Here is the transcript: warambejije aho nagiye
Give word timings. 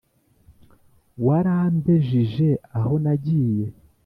warambejije 1.25 2.47
aho 2.77 2.93
nagiye 3.03 3.67